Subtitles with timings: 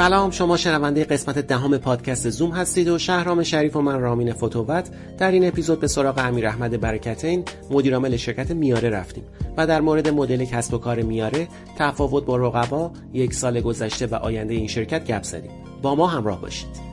[0.00, 4.90] سلام شما شنونده قسمت دهم پادکست زوم هستید و شهرام شریف و من رامین فتووت
[5.18, 9.24] در این اپیزود به سراغ امیر احمد برکتین مدیرعامل شرکت میاره رفتیم
[9.56, 11.48] و در مورد مدل کسب و کار میاره
[11.78, 15.50] تفاوت با رقبا یک سال گذشته و آینده این شرکت گپ زدیم.
[15.82, 16.89] با ما همراه باشید.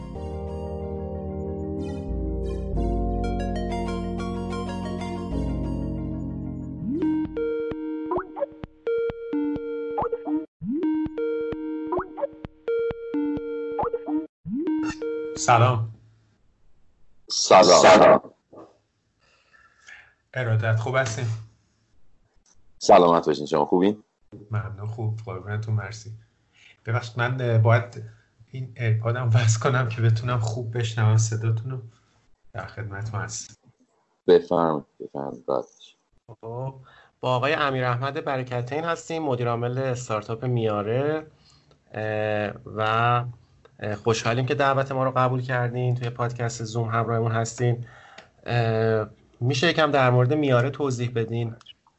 [15.47, 15.93] سلام.
[17.27, 17.81] سلام.
[17.81, 18.21] سلام.
[20.33, 21.49] ارادت خوب هستیم
[22.77, 23.45] سلامت باشین.
[23.45, 24.03] شما خوبین؟
[24.51, 24.87] ممنون.
[24.87, 25.19] خوب.
[25.25, 25.73] قربونتون.
[25.75, 26.11] مرسی.
[26.85, 28.03] ببخشید من باید
[28.51, 31.17] این ایرپادم وصل کنم که بتونم خوب بشنوم.
[31.17, 31.81] صداتون رو
[32.53, 33.59] در خدمت هست.
[34.27, 35.43] بفرم بفرم
[36.41, 36.75] خب،
[37.19, 39.23] با آقای امیر احمد برکتین هستیم.
[39.23, 41.27] مدیر عامل استارتاپ میاره.
[42.75, 43.23] و
[44.03, 45.95] خوشحالیم که دعوت ما رو قبول کردین.
[45.95, 47.85] توی پادکست زوم همراهمون هستین.
[49.39, 51.55] میشه یکم در مورد میاره توضیح بدین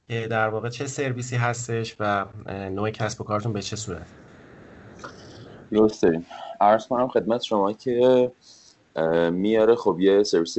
[0.08, 4.06] که در واقع چه سرویسی هستش و نوع کسب و کارتون به چه صورت؟
[5.72, 6.26] درست داریم
[6.60, 8.30] عرض کنم خدمت شما که
[9.32, 10.58] میاره خب یه سرویس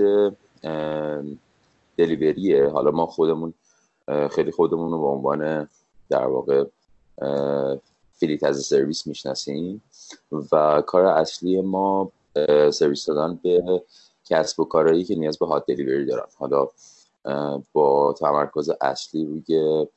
[1.97, 2.70] دلیوریه.
[2.70, 3.53] حالا ما خودمون
[4.31, 5.67] خیلی خودمون رو به عنوان
[6.09, 6.64] در واقع
[8.12, 9.81] fleet as a service می‌شناسیم.
[10.52, 12.12] و کار اصلی ما
[12.72, 13.84] سرویس دادن به
[14.26, 16.28] کسب و کارهایی که نیاز به hot delivery دارن.
[16.38, 16.68] حالا
[17.74, 19.88] با تمرکز اصلی روی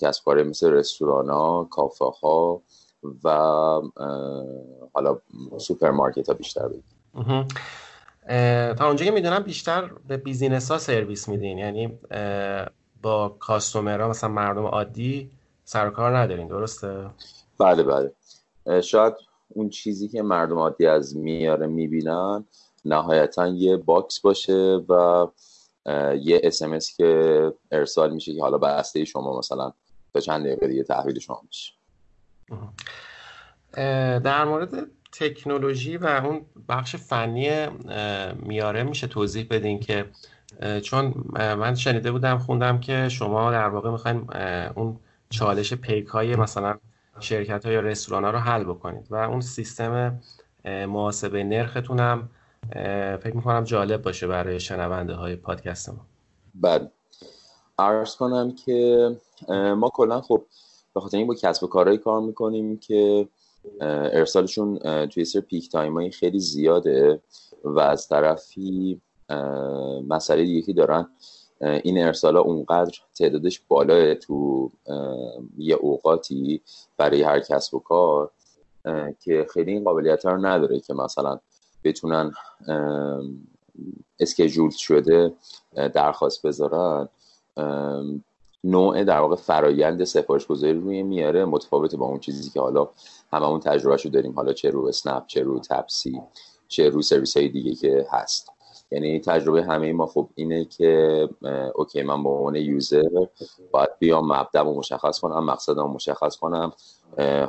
[0.00, 2.62] کسب کارهایی مثل رستوران ها کافه ها
[3.24, 3.30] و
[4.92, 5.18] حالا
[5.58, 6.84] سوپرمارکت ها بیشتر بگیم.
[8.74, 11.58] تا اونجا که می‌دونم بیشتر به business ها سرویس میدین.
[11.58, 11.98] یعنی
[13.02, 15.30] با کاستومر ها مثلا مردم عادی
[15.64, 16.48] سرکار ندارین.
[16.48, 17.10] درسته؟
[17.58, 18.12] بله بله.
[18.80, 19.14] شاید
[19.48, 22.44] اون چیزی که مردم عادی از میاره می‌بینن
[22.84, 25.26] نهایتا یه باکس باشه و
[26.20, 29.72] یه اسمس که ارسال میشه که حالا بسته شما مثلا
[30.14, 31.72] تا چند دقیقه دیگه تحویل شما میشه.
[34.20, 37.66] در مورد تکنولوژی و اون بخش فنی
[38.42, 40.10] میاره میشه توضیح بدین که
[40.82, 44.30] چون من شنیده بودم خوندم که شما در واقع می‌خواین
[44.76, 46.78] اون چالش پیک های مثلا
[47.20, 49.06] شرکت ها یا رستوران ها رو حل بکنید.
[49.10, 50.20] و اون سیستم
[50.64, 52.28] محاسبه نرختون هم
[53.16, 56.06] فکر می‌کنم جالب باشه برای شنونده های پادکست ما.
[56.54, 56.90] بله.
[57.78, 59.10] عرض کنم که
[59.76, 60.44] ما کلا خب
[60.94, 63.28] به خاطر این با کسب و کارهایی کار می‌کنیم که
[63.80, 67.20] ارسالشون توی سر peak time های خیلی زیاده
[67.64, 69.00] و از طرفی
[70.08, 71.08] مسئله دیگه که دارن
[71.60, 74.70] این ارسال ها اونقدر تعدادش بالاه تو
[75.58, 76.62] یه اوقاتی
[76.96, 78.30] برای هر کسب و کار
[79.20, 81.40] که خیلی این قابلیت رو نداره که مثلا
[81.84, 82.32] بتونن
[84.20, 85.32] schedule شده
[85.74, 87.08] درخواست بذارن.
[88.64, 92.88] نوع در واقع فرایند سفارش گذاری روی میاره متفاوت با اون چیزی که حالا
[93.32, 94.32] هممون تجربهشو داریم.
[94.32, 96.22] حالا چه رو اسنپ چه رو تپسی
[96.68, 98.53] چه رو سرویس های دیگه که هست.
[98.94, 101.28] یعنی تجربه همه ما خب اینه که
[101.74, 103.08] okay من به عنوان user
[103.70, 106.72] باید بیام مبدأ رو مشخص کنم مقصدم مشخص کنم.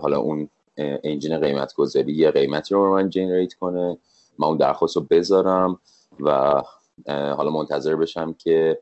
[0.02, 3.98] حالا اون engine قیمت گذاری یه قیمتی رو من generate کنه
[4.40, 5.80] من اون درخواست رو بذارم
[6.20, 6.62] و
[7.08, 8.80] حالا منتظر بشم که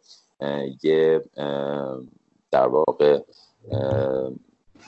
[0.83, 1.21] یه
[2.51, 3.21] در واقع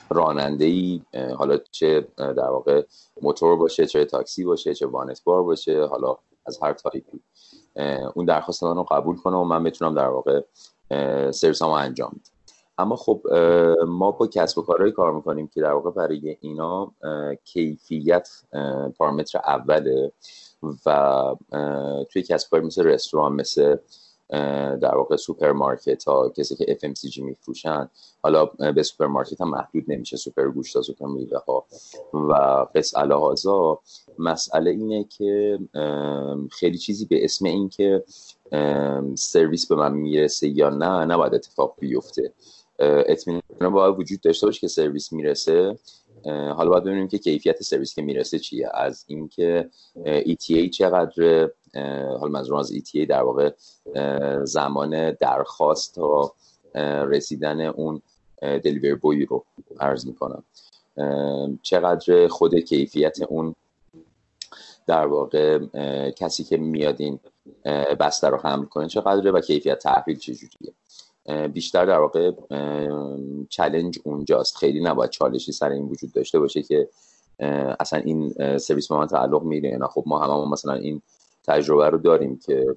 [0.10, 1.02] راننده ای
[1.38, 2.84] حالا چه در واقع
[3.22, 7.20] موتور باشه چه تاکسی باشه چه وانت بار باشه حالا از هر تایپی
[8.16, 10.42] اون درخواست من رو قبول کنم و من بتونم در واقع
[11.32, 12.32] سرویس رو انجام بدم.
[12.78, 13.22] اما خب
[13.88, 16.92] ما با کسب و کارهایی کار می‌کنیم که در واقع برای اینا
[17.44, 18.30] کیفیت
[18.98, 20.12] پارامتر اوله
[20.86, 21.36] و
[22.12, 23.78] توی کسب کار مثل رستوران مثل
[24.82, 27.90] در واقع سوپرمارکت ها کسی که FMCG میفروشن
[28.24, 31.66] حالا به سوپرمارکت هم محدود نمیشه سوپر گوشت ها سوپر میوه ها
[32.14, 32.34] و
[32.76, 33.80] قص هازا
[34.20, 35.60] مسئله اینه که
[36.52, 38.04] خیلی چیزی به اسم این که
[39.16, 42.34] سرویس به من می‌رسه یا نه نباید اتفاق بیفته.
[42.80, 45.78] اطمینان باید وجود داشته باشه که سرویس می‌رسه.
[46.26, 48.70] حالا باید ببینیم که کیفیت سرویس که می‌رسه چیه.
[48.74, 49.70] از اینکه
[50.06, 51.50] ETA چقدر
[52.20, 53.52] حالا منظورم از ETA در واقع
[54.44, 56.34] زمان درخواست تا
[57.10, 58.02] رسیدن اون
[58.42, 59.46] دلیوری بوی رو
[59.80, 60.44] عرض می‌کنم.
[61.62, 63.56] چقدر خود کیفیت اون
[64.88, 65.60] در واقع
[66.10, 67.20] کسی که میاد این
[68.00, 70.74] بسته رو حمل کنه چقدره و کیفیت تحویل چجوریه؟
[71.48, 72.32] بیشتر در واقع
[73.50, 74.58] چلنج اونجاست.
[74.58, 76.90] خیلی نباید چالشی سر این وجود داشته باشه که
[77.80, 79.88] اصلا این سرویس به من تعلق می‌گیره نه.
[79.88, 81.02] خب ما هممون مثلا این
[81.48, 82.76] تجربه رو داریم که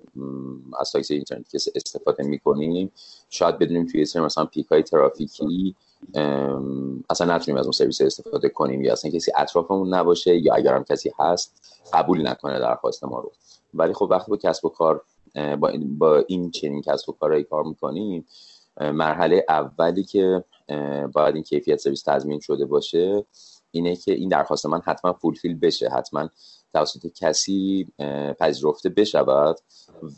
[0.81, 2.93] از تاکسی اینترنت که استفاده می‌کنیم
[3.31, 5.75] شاید بدونیم توی سری مثلا پیک های ترافیکی
[7.11, 10.85] اصلا نتونیم از اون سرویس استفاده کنیم یا اصلا کسی اطرافمون نباشه یا اگر هم
[10.85, 13.33] کسی هست قبول نکنه درخواست ما رو.
[13.75, 15.03] ولی خب وقتی با کسب و کار
[15.61, 18.27] با این, با این چنین کسب و کارهایی کار می‌کنیم
[18.81, 20.45] مرحله اولی که
[21.13, 23.25] باید این کیفیت سرویس تضمین شده باشه
[23.71, 26.29] اینه که این درخواست من حتما فولفیل بشه حتما
[26.73, 27.87] توسط کسی
[28.41, 29.57] پذیرفته بشود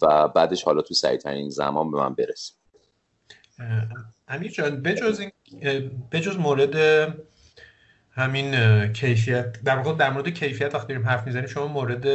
[0.03, 2.55] و بعدش حالا تو سریعترین زمان به من برسه
[4.29, 5.21] امیر جان بجز,
[6.13, 6.77] بجز مورد
[8.11, 8.53] همین
[8.93, 12.07] کیفیت در واقع در مورد کیفیت وقتی داریم حرف می‌زنیم شما مورد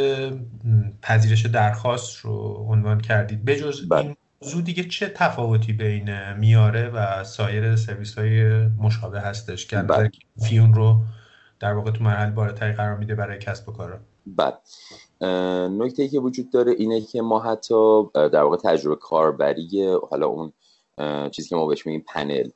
[1.01, 4.01] پذیرش درخواست رو عنوان کردید بجز بله.
[4.01, 10.11] این موضوع دیگه چه تفاوتی بین میاره و سایر سرویس های مشابه هستش که بله.
[10.47, 11.01] فیون رو
[11.59, 14.57] در واقع تو مرحله بالاتری قرار میده برای کسب و کارا بله.
[15.67, 20.53] نکته ای که وجود داره اینه که ما حتی در واقع تجربه کاربری حالا اون
[21.29, 22.49] چیزی که ما بهش میگیم پنل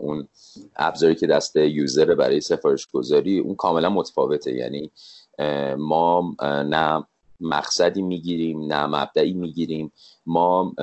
[0.00, 0.28] اون
[0.76, 4.54] ابزاری که دست یوزر برای سفارش گذاری اون کاملا متفاوته.
[4.54, 4.90] یعنی
[5.78, 7.04] ما نه
[7.40, 9.92] مقصدی می‌گیریم نه مبدعی می‌گیریم.
[10.26, 10.74] ما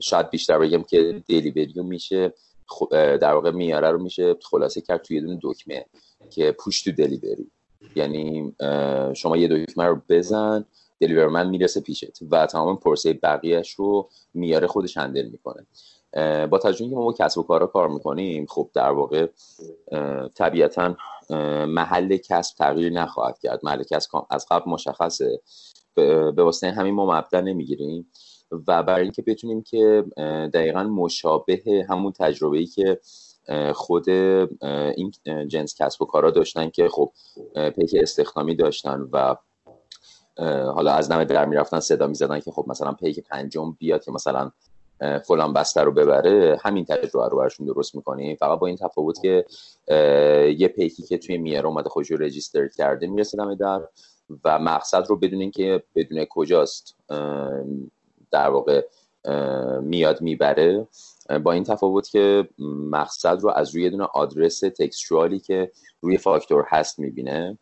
[0.00, 2.32] شاید بیشتر بگم که دلیوری میشه
[2.90, 5.86] در واقع میاره رو میشه خلاصه کرد توی دونه دکمه.
[6.34, 7.50] که پوش تو دلیوری
[7.94, 8.54] یعنی
[9.14, 10.64] شما یه دکمه رو بزن
[11.00, 15.66] دلیورمن می‌رسه پیشت و تمام پرسه بقیهش رو میاره خودش هندل می‌کنه.
[16.46, 19.26] با تجربه که ما با کسب و کارا کار می‌کنیم خب در واقع
[20.34, 20.96] طبیعتا
[21.66, 23.60] محل کسب تغییر نخواهد کرد.
[23.62, 25.40] محل کسب از قبل مشخصه.
[25.94, 28.06] به واسطه همین ما مبدا نمی‌گیریم
[28.68, 30.04] و برای اینکه بتونیم که
[30.54, 33.00] دقیقا مشابه همون تجربه ای که
[33.74, 35.12] خود این
[35.48, 37.12] جنس کسب و کارا داشتن که خب
[37.76, 39.36] پیک استخدامی داشتن و
[40.74, 44.50] حالا از نمه در می‌رفتن صدا می‌زدن که خب مثلا پیک پنجم بیاد که مثلا
[45.26, 49.44] فلان بسته رو ببره همین تجربه رو برشون درست می‌کنیم فقط با این تفاوت که
[50.58, 53.80] یه پیکی که توی میاره اومده خودش رو رجیستر کرده می‌رسه در
[54.44, 56.96] و مقصد رو بدون که بدون کجاست
[58.30, 58.86] در واقع
[59.80, 60.86] میاد می‌بره.
[61.38, 62.48] با این تفاوت که
[62.90, 65.70] مقصد رو از روی دونه آدرس تکستوالی که
[66.00, 67.58] روی فاکتور هست می‌بینه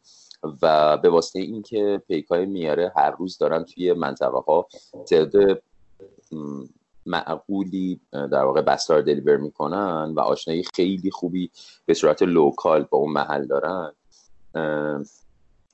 [0.62, 4.68] و به واسطه اینکه پیک های میاره هر روز دارن توی منطقه ها
[5.06, 5.62] تعداد
[7.06, 11.50] معقولی در واقع بستار دلیور می‌کنن و آشنایی خیلی خوبی
[11.86, 13.92] به صورت local با اون محل دارن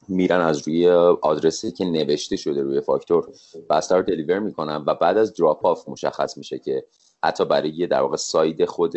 [0.08, 0.88] میرن از روی
[1.22, 3.28] آدرسی که نوشته شده روی فاکتور
[3.70, 6.84] بستر deliver می‌کنن و بعد از drop off مشخص میشه که
[7.26, 8.94] حتی برای یه در واقع side خود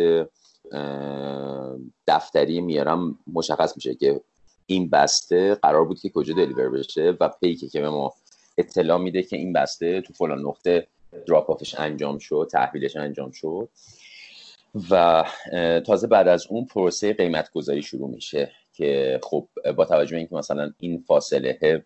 [2.06, 4.20] دفتری میارم مشخص میشه که
[4.66, 8.14] این بسته قرار بود که کجا deliver بشه و پیکه که به ما
[8.58, 10.86] اطلاع میده که این بسته تو فلان نقطه
[11.26, 13.68] drop off ش انجام شد تحویلش انجام شد
[14.90, 15.24] و
[15.86, 20.72] تازه بعد از اون پروسه قیمت گذاری شروع میشه که خب با توجه اینکه مثلا
[20.78, 21.84] این فاصله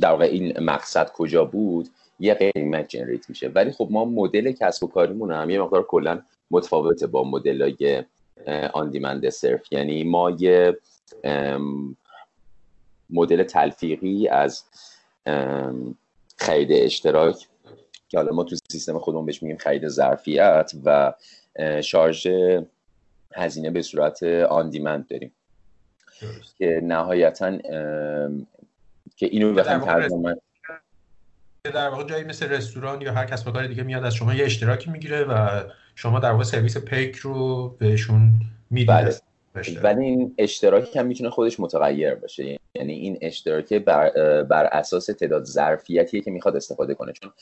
[0.00, 1.88] در واقع این مقصد کجا بود
[2.20, 3.48] یه قیمت جنریت میشه.
[3.48, 8.04] ولی خب ما مدل کسب و کاریمون هم یه مقدار کلا متفاوته با مدل های
[8.72, 9.72] آن دیمند صرف.
[9.72, 10.78] یعنی ما یه
[13.10, 14.64] مدل تلفیقی از
[16.36, 17.36] خرید اشتراک
[18.08, 21.14] که حالا ما تو سیستم خودمون بهش میگیم خرید ظرفیت و
[21.82, 22.28] شارژ
[23.34, 25.32] هزینه به صورت آن دیمند داریم.
[26.58, 27.56] که نهایتا
[29.16, 29.80] که اینو بخوایم
[31.70, 34.90] در واقع جایی مثل رستوران یا هر کس کار دیگه میاد از شما یه اشتراکی
[34.90, 35.62] می‌گیره و
[35.94, 39.14] شما در واقع سرویس پیک رو بهشون می‌دید بله.
[39.82, 42.58] ولی این اشتراک هم می‌تونه خودش متغیر باشه.
[42.74, 47.12] یعنی این اشتراک بر, بر اساس تعداد ظرفیتیه که می‌خواد استفاده کنه.
[47.12, 47.32] چون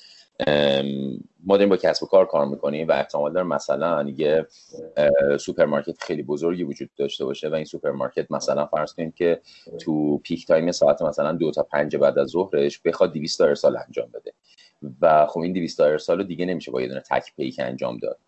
[1.45, 4.47] ما داریم با کسب و کار کار می‌کنیم و احتمال داره مثلا یه
[5.39, 9.41] سوپرمارکت خیلی بزرگی وجود داشته باشه و این سوپرمارکت مثلا فرض کنیم که
[9.81, 14.09] تو peak time ساعت مثلا دو تا پنج بعد از ظهرش بخواد 200 ارسال انجام
[14.15, 14.33] بده.
[15.01, 18.19] و خب این 200 ارسال رو دیگه نمیشه با یه دونه تک پیک انجام داد.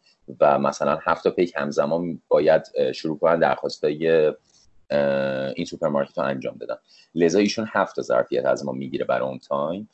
[0.40, 4.32] و مثلا هفت تا پیک همزمان باید شروع کنن درخواستای
[5.54, 6.76] این سوپرمارکت رو انجام بدن.
[7.14, 9.88] لذا ایشون هفت ظرفیت از ما می‌گیره برای اون تایم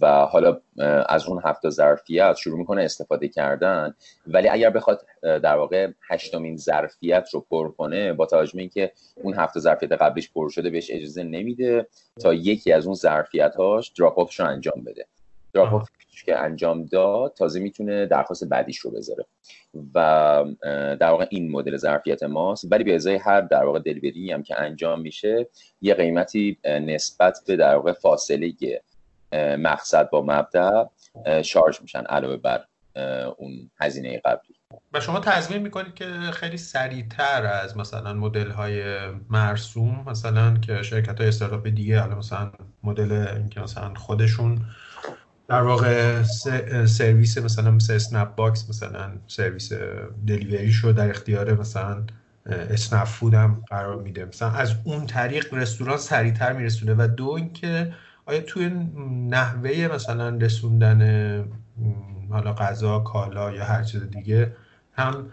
[0.00, 0.60] و حالا
[1.08, 3.94] از اون هفت ظرفیت شروع می‌کنه استفاده کردن.
[4.26, 9.34] ولی اگر بخواد در واقع هشتمین ظرفیت رو پر کنه با توجه به اینکه اون
[9.34, 11.86] هفت ظرفیت قبلیش پر شده بهش اجازه نمیده
[12.20, 15.06] تا یکی از اون ظرفیت هاش دراپ رو انجام بده.
[15.52, 15.88] دراپ
[16.24, 19.26] که انجام داد تازه می‌تونه درخواست بعدیش رو بذاره.
[19.94, 20.44] و
[21.00, 22.72] در واقع این مدل ظرفیت ماست.
[22.72, 25.48] ولی به ازای هر در واقع دلیوری هم که انجام میشه
[25.80, 28.52] یه قیمتی نسبت به در واقع فاصله
[29.58, 30.90] مقصد با مبدا
[31.42, 32.64] charge میشن علاوه بر
[33.36, 34.54] اون هزینه قبلی.
[34.92, 38.82] و شما تضمین می‌کنید که خیلی سریعتر از مثلا مدل های
[39.30, 42.52] مرسوم مثلا که شرکت های استارتاپ دیگه مثلا
[42.82, 44.58] مدل اینکه مثلا خودشون
[45.50, 46.22] در واقع
[46.86, 49.72] سرویس مثلا مثل اسنپ باکس مثلا سرویس
[50.26, 52.04] delivery شو در اختیار مثلا
[52.46, 54.24] اسنپ فود هم قرار میده.
[54.24, 57.92] مثلا از اون طریق رستوران سریعتر میرسونه و دو اینکه
[58.26, 58.68] آیا توی
[59.28, 61.00] نحوه مثلا رسوندن
[62.30, 64.56] حالا غذا کالا یا هر چیز دیگه
[64.92, 65.26] هم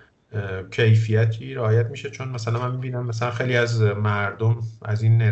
[0.72, 2.10] کیفیتی رعایت میشه.
[2.10, 5.32] چون مثلا من می‌بینم مثلا خیلی از مردم از این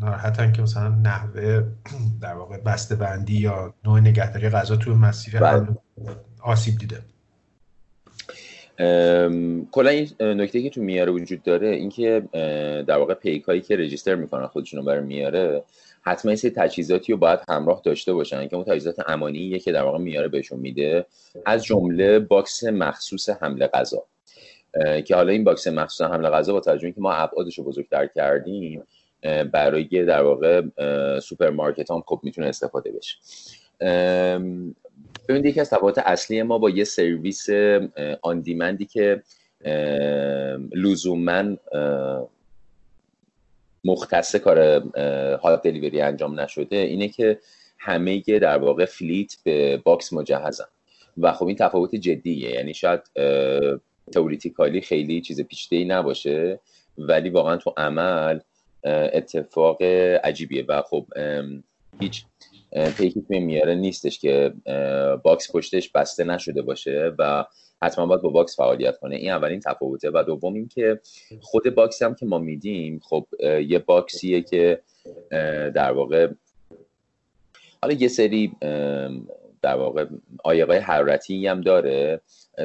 [0.00, 1.64] ناراحتن که مثلا نحوه
[2.20, 5.68] در واقع بسته بندی یا نوع نگهداری غذا توی مسیر بله.
[6.42, 7.00] آسیب دیده.
[9.70, 12.22] کلا این نکته که تو میاره وجود داره اینکه
[12.86, 15.62] در واقع پیکایی که register می‌کنن خودشون برای میاره
[16.02, 19.98] حتما سری تجهیزاتی رو باید همراه داشته باشن که اون تجهیزات امانیه که در واقع
[19.98, 21.06] میاره بهشون میده.
[21.46, 24.02] از جمله box مخصوص حمل غذا.
[25.06, 28.82] که حالا این box مخصوص حمل غذا با توجه که ما ابعادش رو بزرگتر کردیم
[29.52, 30.62] برای در واقع
[31.20, 33.16] سوپرمارکت هم خب می‌تونه استفاده بشه.
[35.28, 37.46] ببینید یکی از تفاوت اصلی ما با یه سرویس
[38.22, 39.22] on demand ی که
[40.74, 41.56] لزوما
[43.84, 44.58] مختص کار
[45.36, 47.38] hot delivery انجام نشده اینه که
[47.78, 50.64] همه در واقع fleet به box مجهزن.
[51.18, 53.00] و خب این تفاوت جدیه یعنی شاید
[54.12, 56.60] theoretically خیلی چیز پیچیده نباشه
[56.98, 58.40] ولی واقعا تو عمل
[58.84, 59.82] اتفاق
[60.24, 60.64] عجیبیه.
[60.68, 61.06] و خب
[62.00, 62.24] هیچ
[62.96, 64.52] پیکی توی میاره نیستش که
[65.24, 67.44] box پشتش بسته نشده باشه و
[67.82, 69.16] حتما باید با box فعالیت کنه.
[69.16, 70.10] این اولین تفاوته.
[70.14, 71.00] و دوم این که
[71.40, 73.26] خود box ی هم که ما میدیم خب
[73.66, 74.80] یه box یه که
[75.74, 76.28] در واقع
[77.82, 78.52] حالا یه سری
[79.62, 80.06] در واقع
[80.44, 82.20] عایقای حرارتی هم داره.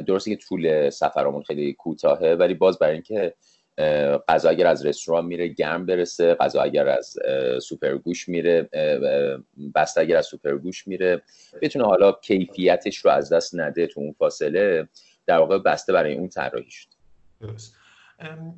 [0.07, 3.33] درسته که طول سفرمون خیلی کوتاهه ولی باز برای اینکه
[4.29, 7.17] غذا اگر از رستوران میره گرم برسه غذا اگر از
[7.61, 8.69] سوپرگوش میره
[9.75, 11.21] بسته اگر از سوپرگوش میره
[11.61, 14.87] بتونه حالا کیفیتش رو از دست نده تو اون فاصله.
[15.27, 16.87] در واقع بسته برای اون طراحی شد
[17.41, 17.75] درست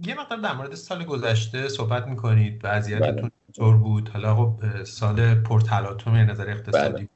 [0.06, 2.62] یه مقدار در مورد سال گذشته صحبت می‌کنید.
[2.64, 3.32] وضعیتتون بله.
[3.56, 6.94] طور بود؟ حالا خب سال پرتلاطم نظر اقتصادی.
[6.94, 7.08] بله.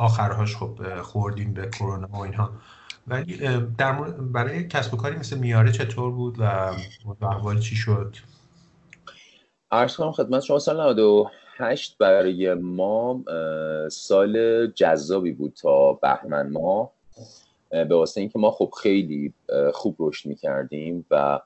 [0.00, 2.50] آخرهاش خب خوردیم به کرونا و اینها.
[3.06, 3.38] ولی
[3.78, 6.42] در برای کسب و کاری مثل میاره چطور بود و
[7.22, 8.16] احوال چی شد؟
[9.70, 13.24] عرض کنم خدمت شما سال 98 برای ما
[13.90, 16.92] سال جذابی بود تا بهمن ماه.
[17.70, 19.34] به واسطه اینکه ما خب خیلی
[19.74, 21.40] خوب رشد می‌کردیم و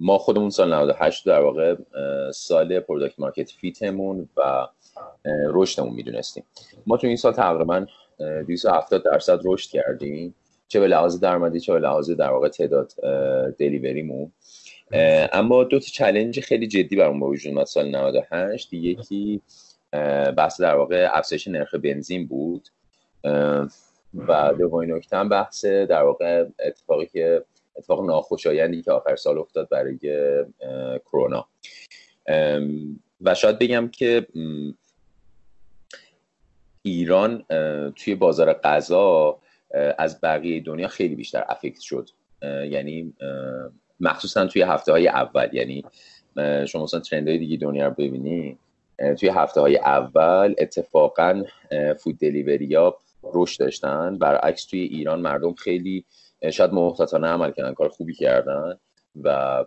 [0.00, 1.76] ما خودمون سال 98 در واقع
[2.34, 4.66] سال product market fit مون و
[5.52, 6.44] رشدمون می‌دونستیم.
[6.86, 7.86] ما تو این سال تقریبا
[8.18, 10.34] 270 درصد رشد کردیم
[10.68, 12.92] چه به لحاظ درآمدی چه به لحاظ در واقع تعداد
[13.58, 14.32] دلیوریمون
[15.32, 19.42] اما دو تا چلنج خیلی جدی برام با وجود اومد سال 98 یکی
[20.36, 22.68] بحث در واقع افزایش نرخ بنزین بود.
[24.14, 27.44] و دومین نکته هم بحث در واقع اتفاقی که
[27.76, 29.98] اتفاق ناخوشایندی که آخر سال افتاد برای
[31.04, 31.48] کرونا.
[33.20, 34.26] و شاید بگم که
[36.82, 37.44] ایران
[37.96, 39.38] توی بازار غذا
[39.98, 42.10] از بقیه دنیا خیلی بیشتر افکت شد.
[42.42, 43.14] یعنی
[44.00, 45.48] مخصوصا توی هفته های اول.
[45.52, 45.84] یعنی
[46.66, 48.58] شما مثلا ترند های دیگه دنیا رو ببینی
[49.18, 51.44] توی هفته های اول اتفاقا
[51.98, 54.18] فود دلیوری ها رشد داشتن.
[54.18, 56.04] برعکس توی ایران مردم خیلی
[56.52, 58.78] شاید محتاطانه عمل کردن کار خوبی کردن
[59.22, 59.64] و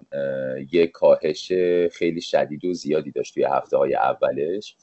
[0.71, 1.51] یه کاهش
[1.91, 4.75] خیلی شدید و زیادی داشت توی هفته های اولش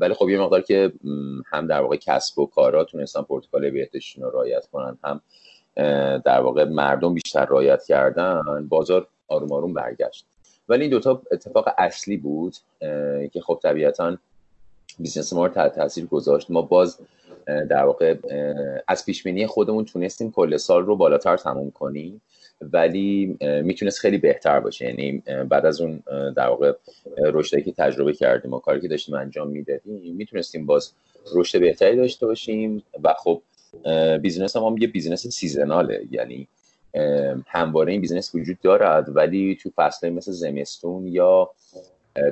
[0.00, 0.92] ولی خب یه مقدار که
[1.46, 5.20] هم در واقع کسب و کارا تونستن پروتکل بهداشتشون رو رعایت کنن هم
[6.24, 10.26] در واقع مردم بیشتر رعایت کردن بازار آروم آروم برگشت.
[10.68, 12.56] ولی این دوتا اتفاق اصلی بود
[13.32, 14.16] که خب طبیعتا
[14.98, 16.50] business ما رو تحت تاثیر گذاشت.
[16.50, 16.98] ما باز
[17.46, 18.14] در واقع
[18.88, 22.20] از پیش خودمون تونستیم کل سال رو بالاتر تموم کنیم
[22.60, 24.84] ولی می‌تونست خیلی بهتر باشه.
[24.84, 26.02] یعنی بعد از اون
[26.36, 26.72] در واقع
[27.18, 30.92] رشدی که تجربه کردیم و کاری که داشتیم انجام می‌دادیم می‌تونستیم باز
[31.34, 33.42] رشد بهتری داشته باشیم و خب
[34.22, 36.02] business هم, هم یه business seasonal ه.
[36.10, 36.48] یعنی
[37.46, 41.50] همواره این business وجود دارد ولی تو فصله مثل زمستون یا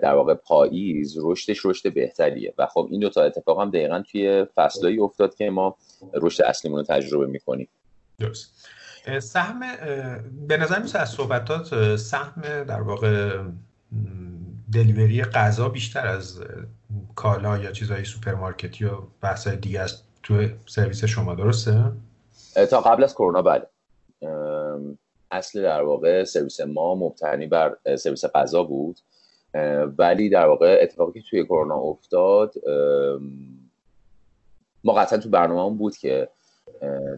[0.02, 2.54] در واقع پاییز رشدش رشد بهتریه.
[2.58, 5.76] و خب این دو تا اتفاق هم دقیقا توی فصلایی افتاد که ما
[6.14, 7.68] رشد اصلیمون رو تجربه می‌کنیم.
[8.18, 8.68] درست.
[9.18, 9.60] سهم
[10.48, 13.42] به نظر میرسه از صحبتات سهم در واقع
[14.72, 16.40] delivery غذا بیشتر از
[17.14, 18.90] کالا یا چیزهای سوپرمارکتی و
[19.20, 21.34] بحثای دیگه است تو سرویس شما.
[21.34, 21.92] درسته؟
[22.70, 23.66] تا قبل از کرونا بله.
[25.30, 29.00] اصل در واقع سرویس ما مبتنی بر سرویس غذا بود.
[29.98, 32.54] ولی در واقع اتفاقی که توی کرونا افتاد
[34.84, 36.28] ما قطعا تو برنامه بود که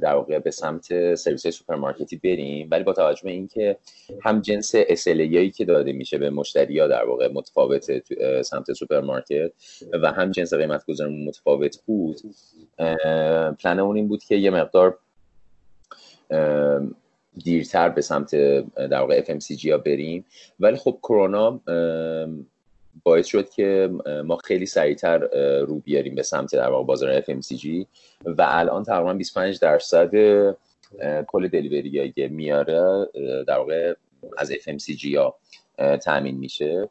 [0.03, 2.69] در واقع به سمت سرویس سوپرمارکتی بریم.
[2.71, 3.77] ولی با توجه به اینکه
[4.23, 9.53] هم جنس SLA هایی که داده میشه به مشتری ها در واقع متفاوت سمت سوپرمارکت
[10.03, 12.21] و هم جنس قیمت گذارمون متفاوت بود
[13.59, 14.99] پلن اون این بود که یه مقدار
[17.45, 18.35] دیرتر به سمت
[18.75, 20.25] در واقع FMCG ها بریم.
[20.61, 21.61] ولی خب کرونا
[23.03, 23.91] باعث شد که
[24.25, 25.19] ما خیلی سریعتر
[25.61, 27.87] رو بیاریم به سمت در واقع بازار FMCG
[28.25, 30.11] و الان تقریبا 25 درصد
[31.27, 33.07] کل دلیوری که میاره
[33.47, 33.95] در واقع
[34.39, 35.39] از FMCG ها
[35.97, 36.89] تامین میشه.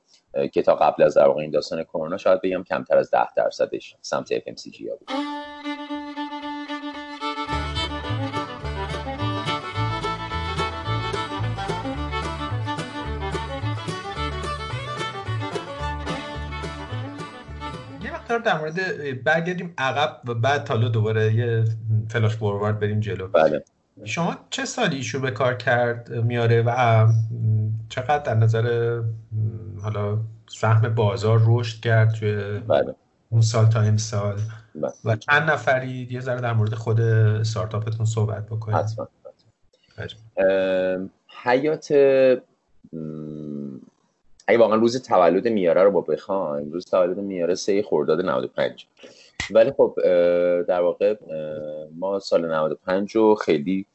[0.54, 3.96] که تا قبل از در واقع این داستان کرونا شاید بگم کمتر از 10 درصدش
[4.01, 5.97] سمت FMCG ها بود.
[18.27, 18.75] در مورد
[19.24, 21.63] برگردیم عقب و بعد حالا دوباره یه
[22.10, 23.27] فلاش فوروارد بریم جلو.
[23.27, 23.63] بله.
[24.03, 27.07] شما چه سالی ایشو به کار کرد میاره و
[27.89, 28.98] چقدر در نظر
[29.81, 30.17] حالا
[30.48, 32.96] سهم بازار رشد کرد توی بله.
[33.29, 34.36] اون سال تا این سال
[34.75, 34.91] بله.
[35.05, 38.77] و چند نفری یه ذره در مورد خود استارتاپتون صحبت بکنید.
[38.77, 39.07] حتما.
[41.43, 41.93] حیات
[44.48, 48.88] اگه واقعا روز تولد میاره رو با بخوایم روز تولد میاره سه خرداد 95
[49.51, 49.96] ولی خب
[50.68, 51.16] در واقع
[51.96, 53.86] ما سال 95 رو خیلی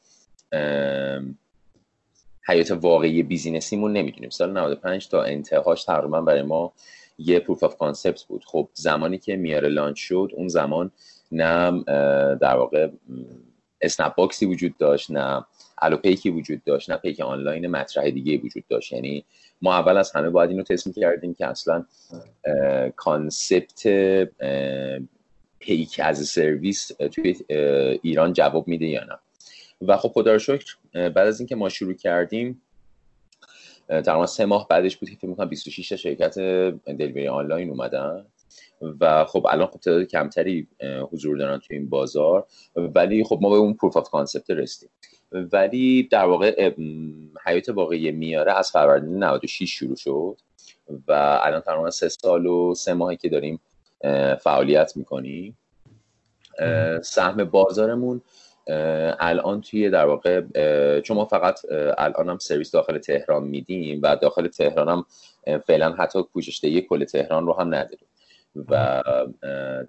[2.47, 4.29] حیات واقعی business یمون نمی‌دونیم.
[4.29, 6.73] سال 95 تا انتهاش تقریبا برای ما
[7.17, 8.43] یه proof of concept بود.
[8.45, 10.91] خب زمانی که میاره launch شد اون زمان
[11.31, 11.83] نه
[12.35, 12.89] در واقع
[13.81, 15.45] اسنپ باکسی وجود داشت نه
[15.77, 18.93] الوپیکی وجود داشت نه پیک آنلاین مطرح دیگه وجود داشت.
[18.93, 19.25] یعنی
[19.63, 21.85] ما اول از همه باید اینو تست کردیم که اصلا
[22.95, 23.87] concept
[25.59, 27.35] پیک as a service توی
[28.01, 29.17] ایران جواب میده یا نه.
[29.87, 32.61] و خب خدا رو شکر بعد از اینکه ما شروع کردیم
[33.87, 36.39] تقریبا سه ماه بعدش بود که فکر می‌کنم 26 تا شرکت
[36.85, 38.25] delivery آنلاین اومدن.
[38.99, 40.67] و خب الان خب تعداد کمتری
[41.11, 42.47] حضور دارن توی این بازار.
[42.75, 44.89] ولی خب ما به اون proof of concept رسیدیم.
[45.33, 46.71] ولی در واقع
[47.45, 50.37] حیات واقعی میاره از فروردین 96 شروع شد
[51.07, 53.59] و الان تقریبا سه سال و سه ماهی که داریم
[54.39, 55.57] فعالیت می‌کنیم.
[57.01, 58.21] سهم بازارمون
[59.19, 60.41] الان توی در واقع
[60.99, 61.59] چون ما فقط
[61.97, 65.05] الان هم سرویس داخل تهران میدیم و داخل تهران هم
[65.59, 68.07] فعلا حتی پوشش‌دهی کل تهران رو هم نداریم
[68.69, 69.03] و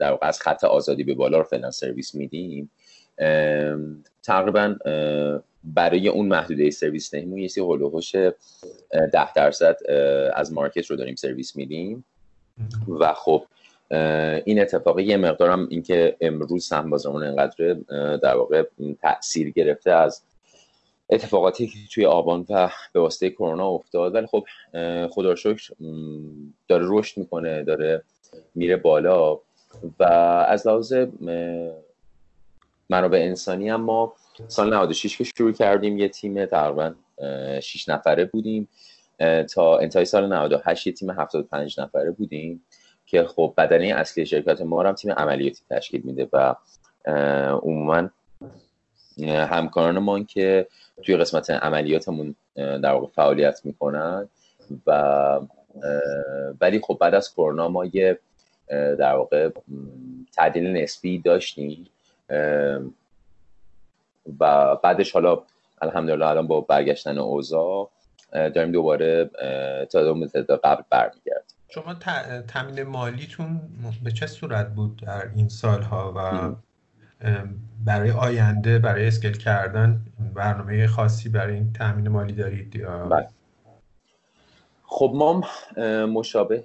[0.01, 2.71] در واقع از خط آزادی به بالا رو فعلا سرویس میدیم.
[4.23, 4.77] تقریبا
[5.65, 8.15] برای اون محدوده سرویس نهیمون یه سی هلوهوش
[9.13, 9.77] ده درصد
[10.35, 12.05] از مارکت رو داریم سرویس میدیم.
[12.89, 13.45] و خب
[14.45, 17.75] این اتفاقی یه مقدارم اینکه امروز هم بازمون انقدر
[18.17, 18.65] در واقع
[19.03, 20.23] تاثیر گرفته از
[21.11, 24.15] اتفاقاتی که توی آبان و به واسطه کرونا افتاد.
[24.15, 24.45] ولی خب
[25.11, 25.73] خدا شکر
[26.69, 28.03] داره رشد می‌کنه داره
[28.55, 29.41] میره بالا.
[29.99, 30.05] و
[30.49, 30.95] از لحاظ
[32.91, 34.15] منابع انسانی هم ما
[34.49, 36.95] سال 96 که شروع کردیم یه تیم تقریبا
[37.61, 38.69] 6 نفره بودیم.
[39.55, 42.65] تا انتهای سال 98 یه تیم 75 نفره بودیم
[43.07, 46.55] که خب بدنه اصلی شرکت ما هم تیم عملیاتی تشکیل میده و
[47.63, 48.09] عموما
[49.29, 50.69] همکاران ما که
[51.03, 54.29] توی قسمت عملیاتمون در واقع فعالیت می‌کنن
[54.87, 55.41] و
[56.61, 58.19] ولی خب بعد از کرونا ما یه
[58.69, 59.51] در واقع
[60.33, 61.87] تعدیل نسبی داشتیم.
[64.41, 65.43] و بعدش حالا
[65.83, 67.91] الحمدلله الان با برگشتن اوضاع
[68.33, 69.31] داریم دوباره
[69.93, 71.95] تا مدت قبل برمیگرد شما
[72.49, 73.61] تامین مالیتون
[74.05, 76.51] به چه صورت بود در این سالها و
[77.85, 80.01] برای آینده برای اسکل کردن
[80.35, 83.29] برنامه خاصی برای این تامین مالی دارید یا؟ بله.
[84.97, 85.45] خب ما
[86.07, 86.65] مشابه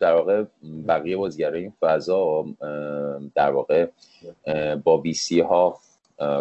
[0.00, 0.44] در واقع
[0.88, 2.44] بقیه بازیگرای این فضا
[3.34, 3.86] در واقع
[4.84, 5.78] با ویسی ها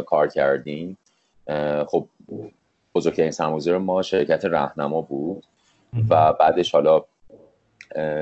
[0.05, 0.97] کار کردیم.
[1.87, 2.07] خب
[2.95, 5.43] بزرگترین سرمایه‌گذار ما شرکت رهنما بود
[6.09, 7.03] و بعدش حالا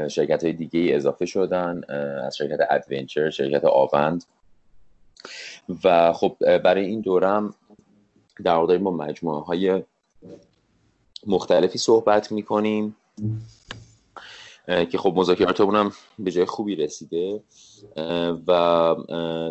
[0.07, 1.81] شرکت های دیگه اضافه شدن
[2.25, 4.23] از شرکت ادونچر شرکت آوند.
[5.83, 7.53] و خب برای این دورم
[8.43, 9.83] در واقع با مجموعه های
[11.27, 12.95] مختلفی صحبت می‌کنیم.
[14.67, 17.43] که خب مذاکراتمون هم به جای خوبی رسیده.
[18.47, 18.95] و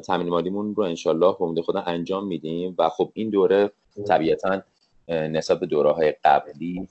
[0.06, 2.74] تامین مالیمون رو انشالله به خدا انجام میدیم.
[2.78, 3.70] و خب این دوره
[4.08, 4.62] طبیعتا
[5.08, 6.88] نسبت به دوره های قبلی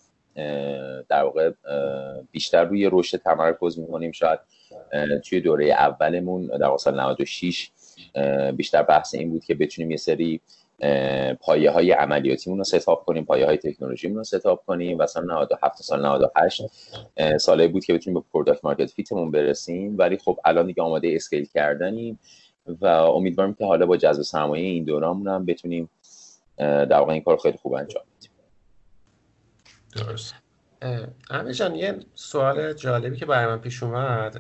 [1.10, 1.52] در واقع
[2.32, 4.12] بیشتر روی رشد تمرکز می‌کنیم.
[4.12, 4.40] شاید
[5.26, 7.72] توی دوره اولمون در سال 96
[8.56, 10.42] بیشتر بحث این بود که بتونیم یه سری
[11.40, 15.82] پایه های عملیاتیمون رو setup کنیم پایه های تکنولوژیمون رو setup کنیم و سال 97
[15.82, 16.62] سال 98
[17.38, 19.98] سالی بود که بتونیم به product market fit مون برسیم.
[19.98, 22.20] ولی خب الان دیگه آماده scale کردنیم
[22.82, 25.90] و امیدوارم که حالا با جذب سرمایه این دورامون هم بتونیم
[26.58, 28.32] در واقع این کار خیلی خوب انجام بدیم.
[29.96, 30.36] درست.
[31.30, 34.34] امیر جان یه سوال جالبی که برای من پیش اومد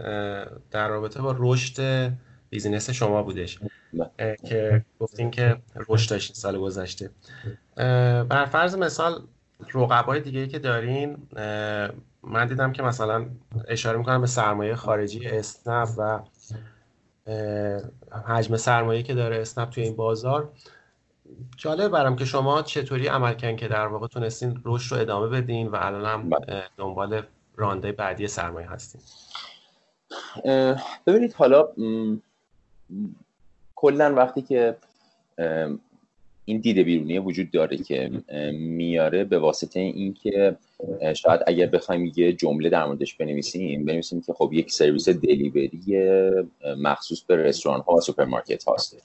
[0.71, 2.11] در رابطه با رشد
[2.49, 3.59] بیزینس شما بودش.
[4.49, 5.57] که گفتین که
[5.89, 7.09] رشد داشتین سال گذشته.
[8.29, 9.23] بر فرض مثال
[9.73, 11.27] رقبای دیگه ای که دارین
[12.23, 13.25] من دیدم که مثلا
[13.67, 16.19] اشاره می‌کنم به سرمایه خارجی اسنپ و
[18.27, 20.49] حجم سرمایه که داره اسنپ توی این بازار.
[21.57, 25.67] جالب برام که شما چطوری عمل کردین که در واقع تونستین رشد رو ادامه بدین
[25.67, 26.63] و الان هم بله.
[26.77, 27.21] دنبال
[27.55, 29.01] رانده بعدی سرمایه هستین.
[31.07, 31.67] ببینید حالا
[33.75, 34.75] کلا وقتی که
[36.45, 38.11] این دیده بیرونی وجود داره که
[38.53, 40.55] میاره به واسطه اینکه
[41.15, 45.79] شاید اگر بخوایم یه جمله در موردش بنویسیم بنویسیم که خب یک سرویس دلیوری
[46.77, 48.97] مخصوص به رستوران ها و سوپرمارکت هاست.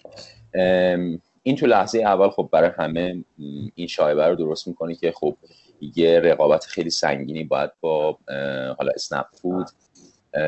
[1.42, 3.24] این تو لحظه اول خب برای همه
[3.74, 5.37] این شائبه رو درست می‌کنه که خب
[5.96, 8.18] یه رقابت خیلی سنگینی باید با
[8.78, 9.66] حالا اسنپ فود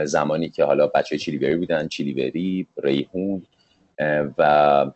[0.05, 3.43] زمانی که حالا بچه چیلیوری بودن چیلیوری ریحون
[4.39, 4.87] و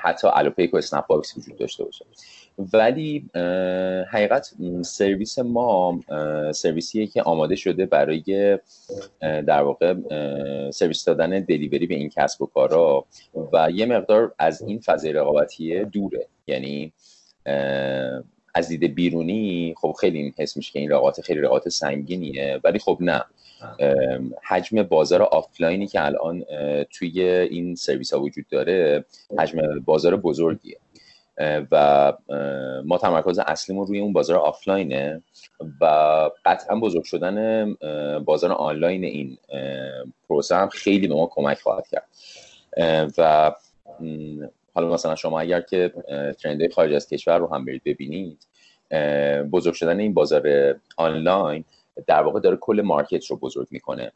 [0.00, 2.04] حتی الوپیک و اسنپ باکس وجود داشته باشه.
[2.72, 3.30] ولی
[4.10, 6.00] حقیقت سرویس ما
[6.52, 8.58] سرویسیه که آماده شده برای
[9.20, 9.94] در واقع
[10.70, 13.04] سرویس دادن delivery به این کسب و کارا
[13.52, 16.26] و یه مقدار از این فضای رقابتی دوره.
[16.46, 16.92] یعنی
[18.56, 22.78] از دید بیرونی خب خیلی این حس میشه که این رقابت خیلی رقابت سنگینیه ولی
[22.78, 23.24] خب نه.
[24.42, 26.44] حجم بازار آفلاینی که الان
[26.90, 29.04] توی این سرویس ها وجود داره
[29.38, 30.78] حجم بازار بزرگیه.
[31.70, 32.12] و
[32.84, 35.22] ما تمرکز اصلیمون روی اون بازار آفلاینه
[35.80, 35.86] و
[36.44, 37.74] قطعا بزرگ شدن
[38.24, 39.38] بازار آنلاین این
[40.28, 42.08] پروسه هم خیلی به ما کمک خواهد کرد.
[43.18, 43.52] و
[44.76, 45.92] حالا مثلا شما اگر که
[46.42, 48.46] trend های خارج از کشور رو هم برید ببینید
[49.52, 51.64] بزرگ شدن این بازار آنلاین
[52.06, 54.12] در واقع داره کل market رو بزرگ می‌کنه.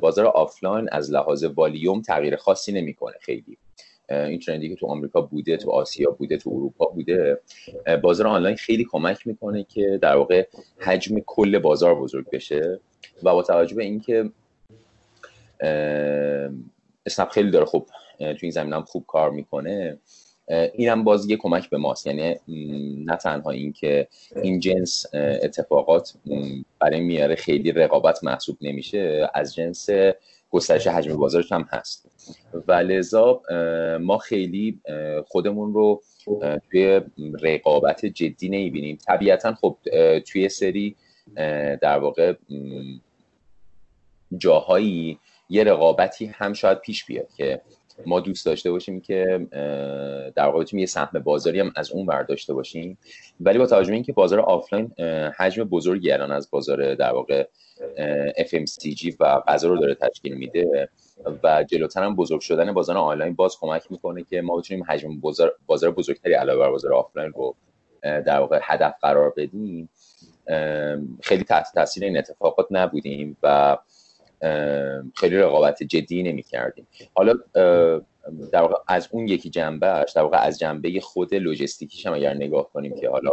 [0.00, 3.58] بازار آفلاین از لحاظ والیوم تغییر خاصی نمی‌کنه خیلی.
[4.10, 7.40] این trend ی که تو آمریکا بوده تو آسیا بوده تو اروپا بوده
[8.02, 10.46] بازار آنلاین خیلی کمک می‌کنه که در واقع
[10.78, 12.80] حجم کل بازار بزرگ بشه
[13.22, 14.30] و با توجه به اینکه
[17.06, 17.86] اسنپ خیلی داره خوب
[18.18, 19.98] تو این زمین هم خوب کار می‌کنه
[20.74, 22.06] اینم باز یه کمک به ماست.
[22.06, 22.36] یعنی
[23.04, 24.08] نه تنها اینکه
[24.42, 26.14] این جنس اتفاقات
[26.78, 29.88] برای میاره خیلی رقابت محسوب نمیشه از جنس
[30.50, 32.10] گسترش حجم بازارش هم هست.
[32.68, 33.42] و لذا
[34.00, 34.80] ما خیلی
[35.26, 36.02] خودمون رو
[36.70, 37.00] توی
[37.42, 38.98] رقابت جدی نمی‌بینیم.
[39.06, 39.76] طبیعتا خب
[40.26, 40.96] توی سری
[41.80, 42.34] در واقع
[44.38, 47.60] جاهایی یه رقابتی هم شاید پیش بیاد که
[48.06, 49.46] ما دوست داشته باشیم که
[50.36, 52.98] در واقع یه سهم بازاری هم از اون برداشته باشیم.
[53.40, 54.92] ولی با توجه به اینکه بازار آفلاین
[55.38, 57.46] حجم بزرگی الان از بازار در واقع
[58.38, 60.88] FMCG و غذا رو داره تشکیل میده
[61.42, 65.54] و جلوتر هم بزرگ شدن بازار آنلاین باز کمک می‌کنه که ما بتونیم حجم بازار,
[65.66, 67.54] بازار بزرگتری علاوه بر بازار آفلاین رو
[68.02, 69.88] در واقع هدف قرار بدیم.
[71.22, 73.78] خیلی تحت تاثیر این اتفاقات نبودیم و
[75.14, 77.34] خیلی رقابت جدی نمی کردیم حالا
[78.52, 82.70] در واقع از اون یکی جنبهش در واقع از جنبه خود لوجستیکیش هم اگر نگاه
[82.72, 83.30] کنیم که حالا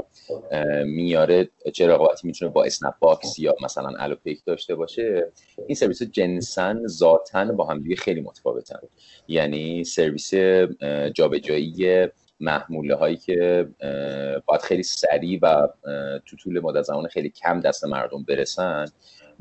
[0.86, 5.32] میاره چه رقابتی می‌تونه با اسنپ باکس یا مثلا الوپیک داشته باشه
[5.67, 8.80] این سرویس جنسن ذاتن با هم دیگه خیلی متفاوتن.
[9.28, 10.34] یعنی سرویس
[11.13, 12.08] جابجایی
[12.39, 13.67] محموله هایی که
[14.45, 15.67] باید خیلی سریع و
[16.26, 18.86] تو طول مدت زمان خیلی کم دست مردم برسن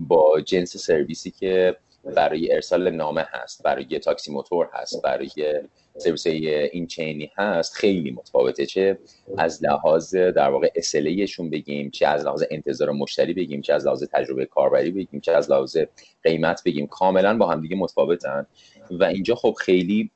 [0.09, 5.61] با جنس سرویسی که برای ارسال نامه هست برای تاکسی موتور هست برای
[5.99, 6.27] سرویس
[6.73, 8.99] این چینی هست خیلی متفاوته چه
[9.39, 14.05] از لحاظ در واقع اسلیشون بگیم چه از لحاظ انتظار مشتری بگیم چه از لحاظ
[14.13, 15.77] تجربه کاربری بگیم چه از لحاظ
[16.23, 18.47] قیمت بگیم کاملا با هم دیگه متفاوتن.
[18.91, 20.11] و اینجا خب خیلی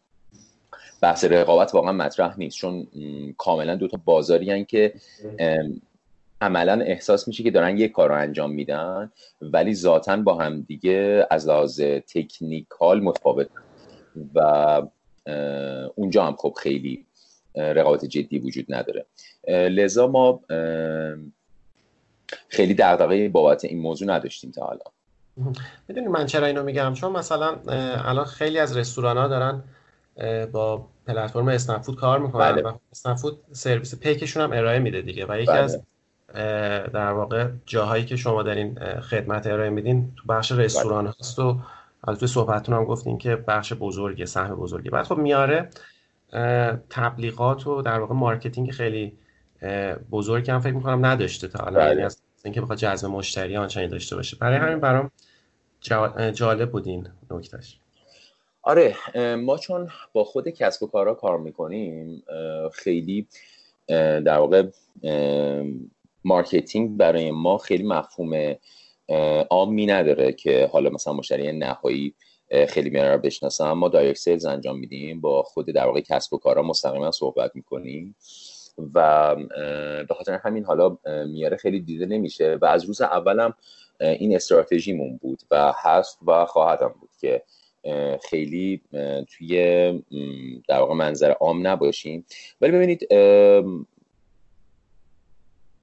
[1.01, 2.87] بحث رقابت واقعا مطرح نیست چون
[3.39, 4.93] کاملا دو تا بازاری که
[6.45, 11.27] عملا احساس میشه که دارن یک کار رو انجام میدن ولی ذاتا با هم دیگه
[11.31, 13.49] از لحاظ تکنیکال متفاوت.
[14.35, 14.83] و
[15.95, 17.07] اونجا هم خب خیلی
[17.57, 19.07] رقابت جدی وجود نداره.
[19.49, 20.41] لذا ما
[22.49, 24.85] خیلی دغدغه بابت این موضوع نداشتیم تا حالا.
[25.89, 27.57] می‌دونی من چرا اینو میگم؟ چون مثلا
[28.05, 29.63] الان خیلی از رستوران ها دارن
[30.53, 32.63] با پلتفرم اسنپ کار می‌کنن بله.
[32.63, 33.19] و اسنپ
[33.53, 35.27] سرویس پیکشون هم ارائه میده دیگه.
[35.29, 35.59] و یکی بله.
[35.59, 35.83] از
[36.93, 41.15] در واقع جاهایی که شما در این خدمت ارائه میدین تو بخش رستوران بله.
[41.21, 41.59] هست و
[42.09, 44.91] از توی صحبتتون هم گفتین که بخش بزرگی سهم بزرگی.
[44.91, 45.71] بعد خب میاره
[46.91, 49.19] تبلیغات و در واقع marketing خیلی
[50.11, 51.89] بزرگی هم فکر می‌کنم نداشته تا حالا.
[51.89, 54.37] یعنی از اینکه بخواد جذب مشتری آنچنانی داشته باشه.
[54.41, 55.11] برای همین برام
[56.33, 57.79] جالب بودین نکتهش.
[58.63, 58.95] آره
[59.37, 62.23] ما چون با خود کسب و کارا کار می‌کنیم
[62.73, 63.27] خیلی
[63.89, 64.63] در واقع
[66.25, 68.55] marketing برای ما خیلی مفهوم
[69.51, 72.15] عامی نداره که حالا مثلا مشتری نهایی
[72.69, 76.39] خیلی میاره رو بشناسم ما direct sales انجام میدیم با خود در واقع کسب و
[76.39, 78.17] کارا مستقیما صحبت می‌کنیم
[78.95, 79.35] و
[80.09, 83.55] به خاطر همین حالا میاره خیلی دیده نمیشه و از روز اولم
[84.01, 87.43] این استراتژیمون بود و هست و خواهدم بود که
[88.31, 88.83] خیلی
[89.29, 89.57] توی
[90.69, 92.27] در واقع منظر عام نباشیم.
[92.61, 93.09] ولی ببینید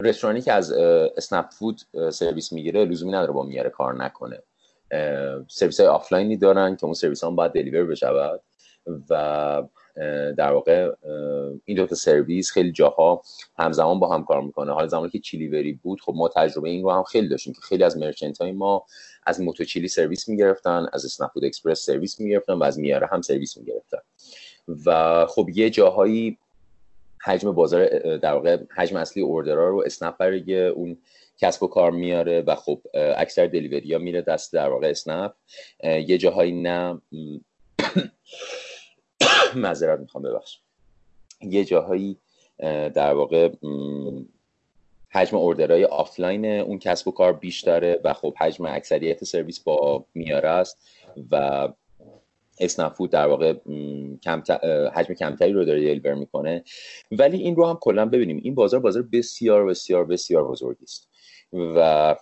[0.02, 0.72] رستورانی که از
[1.18, 4.44] اسنپ فود سرویس می‌گیره لزومی نداره با میاره کار نکنه.
[5.48, 8.42] سرویس های آفلاینی دارن که اون سرویس هم باید deliver بشود
[9.10, 9.64] و
[10.38, 10.92] در واقع
[11.66, 13.22] این دو تا سرویس خیلی جاها
[13.58, 14.74] همزمان با هم کار می‌کنه.
[14.74, 17.84] حالا زمانی که چیلیوری بود خب ما تجربه این رو هم خیلی داشتیم که خیلی
[17.84, 18.86] از merchant های ما
[19.26, 23.58] از موتوچیلی سرویس می‌گرفتن از اسنپ فود اکسپرس سرویس می‌گرفتن و از میاره هم سرویس
[23.58, 24.00] می‌گرفتن.
[24.86, 26.38] و خب یه جاهایی
[27.24, 30.98] حجم بازار در واقع حجم اصلی order ها رو اسنپ برای اون
[31.38, 35.34] کسب و کار میاره و خب اکثر delivery ها میره دست در واقع اسنپ.
[35.84, 37.02] یه جاهایی نه
[39.56, 40.60] معذرت می‌خوام ببخش
[41.42, 42.18] یه جاهایی
[42.94, 43.50] در واقع
[45.10, 50.06] حجم order های آفلاین اون کسب و کار بیشتره و خب حجم اکثریت سرویس با
[50.14, 50.78] میاره است
[51.32, 51.68] و
[52.62, 53.54] اسنپ در واقع
[54.94, 56.64] حجم کمتری رو داره deliver می‌کنه.
[57.12, 58.40] ولی این رو هم کلا ببینیم.
[58.44, 61.10] این بازار بازار بسیار بسیار بسیار بزرگی است.
[61.54, 62.16] و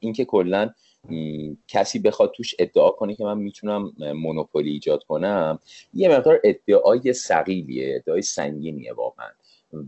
[0.00, 0.70] اینکه کلا
[1.68, 5.58] کسی بخواد توش ادعا کنه که من می‌تونم مونوپولی ایجاد کنم
[5.94, 9.28] یه مقدار ادعای سقیلیه ادعای سنگینیه واقعا.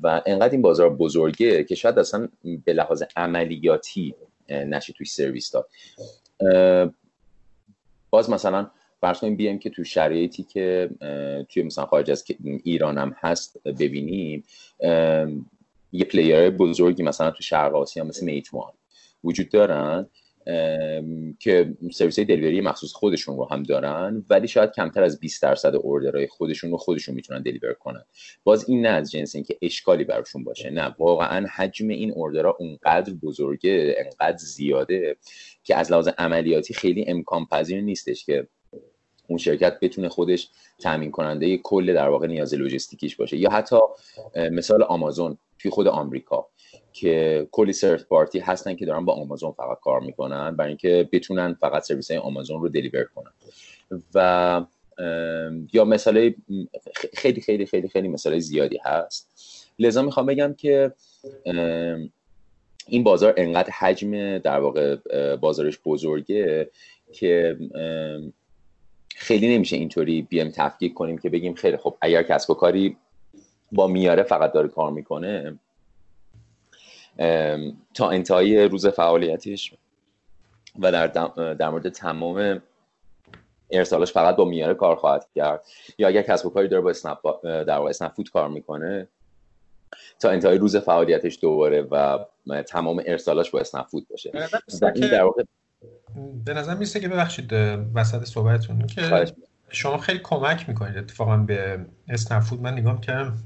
[0.02, 2.28] و انقدر این بازار بزرگه که شاید اصلا
[2.64, 4.14] به لحاظ عملیاتی
[4.48, 5.68] نشه توی سرویس داد.
[8.10, 8.70] باز مثلا
[9.04, 10.90] فرض کنیم بیایم که تو شرایطی که
[11.48, 12.24] توی مثلا خارج از
[12.64, 14.44] ایران هم هست ببینیم
[15.92, 18.72] یه player بزرگی مثلا تو شرق آسیا مثل Meituan
[19.24, 20.06] وجود دارن
[21.38, 26.12] که سرویس delivery مخصوص خودشون رو هم دارن ولی شاید کمتر از 20 درصد order
[26.12, 28.04] های خودشون رو خودشون می‌تونن deliver کنن.
[28.44, 30.94] باز این نه از جنس اینکه اشکالی براشون باشه نه.
[30.98, 35.16] واقعا حجم این order ها اونقدر بزرگه انقدر زیاده
[35.64, 38.46] که از لحاظ عملیاتی خیلی امکان پذیر نیستش که
[39.26, 43.36] اون شرکت بتونه خودش تامین کننده کل در واقع نیاز لوجستیکیش باشه.
[43.36, 43.76] یا حتی
[44.36, 46.46] مثال آمازون توی خود آمریکا
[46.92, 51.54] که کلی سرت پارتی هستن که دارن با آمازون فقط کار می‌کنن برای اینکه بتونن
[51.54, 53.32] فقط سرویس های آمازون رو دلیور کنن.
[54.14, 54.64] و
[55.72, 56.34] یا مثال
[57.14, 59.28] خیلی خیلی خیلی خیلی مثال زیادی هست.
[59.78, 60.92] لذا می‌خوام بگم که
[62.88, 64.96] این بازار انقدر حجم در واقع
[65.36, 66.70] بازارش بزرگه
[67.12, 67.56] که
[69.14, 72.96] خیلی نمیشه اینطوری بیایم تفکیک کنیم که بگیم خیلی خب اگر کسب و کاری
[73.72, 75.58] با میاره فقط داره کار می‌کنه
[77.94, 79.74] تا انتهای روز فعالیتش
[80.78, 81.06] و در,
[81.54, 82.62] در مورد تمام
[83.70, 85.64] ارسالش فقط با میاره کار خواهد کرد.
[85.98, 89.08] یا اگر کسب و کاری داره با اسنپ در واقع اسنپ فود کار می‌کنه
[90.20, 92.18] تا انتهای روز فعالیتش دوباره و
[92.66, 94.48] تمام ارسالاش با اسنپ فود باشه.
[95.10, 95.42] در واقع
[96.44, 97.52] به نظر میسته که ببخشید
[97.94, 99.26] وسط صحبتتون که
[99.68, 103.38] شما خیلی کمک می‌کنید اتفاقا به اسنپ من نگاه کردم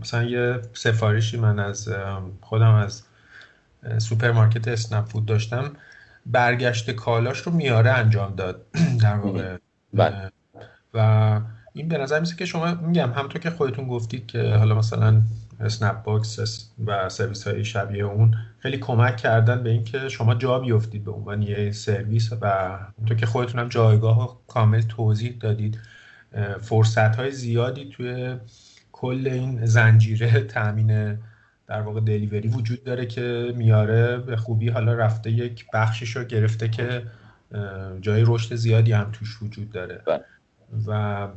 [0.00, 1.88] مثلا یه سفارشی من از
[2.40, 3.02] خودم از
[3.98, 5.72] سوپرمارکت اسنپ فود داشتم.
[6.26, 8.66] برگشت کالاش رو میاره انجام داد.
[9.02, 9.56] در واقع
[9.94, 10.30] بله.
[10.94, 11.40] و
[11.72, 15.22] این به نظر میرسه که شما میگم همطور که خودتون گفتید که حالا مثلا
[15.60, 16.38] اسنپ باکس
[16.86, 21.42] و سرویس های شبیه اون خیلی کمک کردن به اینکه شما جا بیفتید به عنوان
[21.42, 25.78] یه سرویس و همطور که خودتون هم جایگاه کامل توضیح دادید
[26.60, 28.36] فرصت های زیادی توی
[28.92, 31.18] کل این زنجیره تامین
[31.66, 36.68] در واقع دلیوری وجود داره که میاره به خوبی حالا رفته یک بخشش رو گرفته
[36.68, 37.02] که
[38.00, 40.24] جای رشد زیادی هم توش وجود داره بله.
[40.86, 41.28] و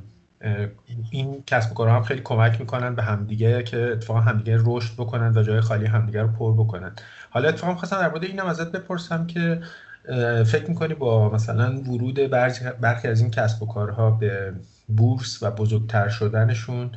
[1.11, 5.37] این کسب و کارها هم خیلی کمک می‌کنن به همدیگه که اتفاقا همدیگه رشد بکنن
[5.37, 6.91] و جای خالی همدیگه رو پر بکنن.
[7.29, 9.61] حالا اتفاقا خواستم در مورد اینم ازت بپرسم که
[10.45, 12.19] فکر می‌کنی با مثلا ورود
[12.81, 14.53] برخی از این کسب و کارها به
[14.87, 16.91] بورس و بزرگتر شدنشون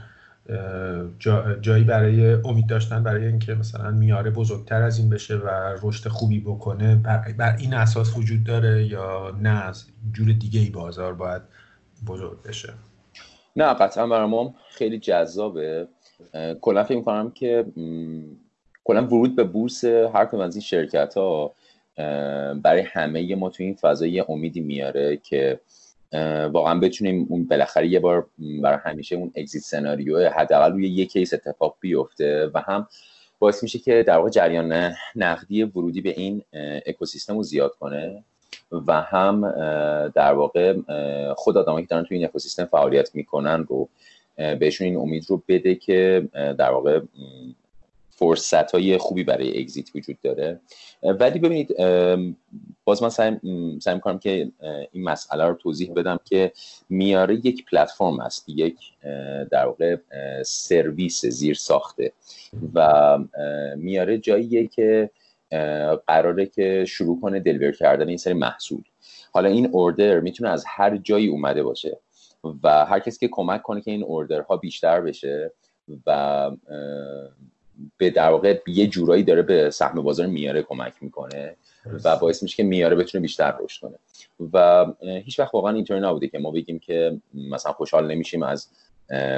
[1.61, 5.49] جایی برای امید داشتن برای اینکه مثلا میاره بزرگتر از این بشه و
[5.83, 11.15] رشد خوبی بکنه بر, این اساس وجود داره یا نه؟ از جور دیگه ای بازار
[11.15, 11.43] باید
[12.07, 12.73] بزرگ بشه.
[13.57, 15.89] نه قطعا برای ما خیلی جذابه.
[16.61, 17.65] کلا فکر می‌کنم که
[18.85, 21.53] کلا ورود به بورس هر کدوم از این شرکت ها
[22.55, 25.61] برای همه ما تو این فضای امیدی میاره که
[26.53, 28.27] واقعا بتونیم اون بالاخره یه بار
[28.63, 32.89] برای همیشه اون اگزیت سناریو حداقل روی یک کیس اتفاق بیفته و هم
[33.39, 36.43] باعث میشه که در واقع جریان نقدی ورودی به این
[36.87, 38.25] اکوسیستم رو زیاد کنه.
[38.87, 39.41] و هم
[40.15, 40.75] در واقع
[41.35, 43.89] خود آدمایی که دارن تو این اکوسیستم فعالیت می‌کنن رو
[44.37, 47.01] بهشون این امید رو بده که در واقع
[48.11, 50.61] فرصت های خوبی برای اگزیت وجود داره.
[51.03, 51.77] ولی ببینید
[52.85, 53.37] باز من سعی,
[53.83, 54.51] سعی می‌کنم که
[54.93, 56.53] این مسئله رو توضیح بدم که
[56.89, 58.77] میاره یک پلتفرم است یک
[59.51, 59.97] در واقع
[60.43, 62.13] سرویس زیر ساخته
[62.75, 63.19] و
[63.77, 65.11] میاره جاییه که
[66.07, 68.83] قراره که شروع کنه دلور کردن این سری محصول.
[69.33, 71.99] حالا این اوردر می‌تونه از هر جایی اومده باشه
[72.63, 75.53] و هر کسی که کمک کنه که این اوردرها بیشتر بشه
[76.07, 76.51] و
[77.97, 81.57] به در واقع یه جورایی داره به سهم بازار میاره کمک می‌کنه
[82.05, 83.99] و باعث میشه که میاره بتونه بیشتر رشد کنه.
[84.53, 84.87] و
[85.25, 88.69] هیچ وقت واقعا اینطوری نبوده که ما بگیم که مثلا خوشحال نمیشیم از